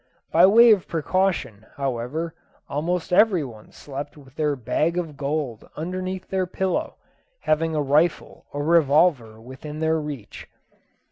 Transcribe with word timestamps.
By 0.31 0.47
way 0.47 0.71
of 0.71 0.87
precaution, 0.87 1.67
however, 1.75 2.33
almost 2.67 3.13
every 3.13 3.43
one 3.43 3.71
slept 3.71 4.17
with 4.17 4.33
their 4.33 4.55
bag 4.55 4.97
of 4.97 5.15
gold 5.15 5.69
underneath 5.77 6.27
their 6.29 6.47
pillow, 6.47 6.95
having 7.41 7.75
a 7.75 7.81
rifle 7.83 8.47
or 8.51 8.63
revolver 8.63 9.39
within 9.39 9.77
their 9.77 9.99
reach. 10.01 10.47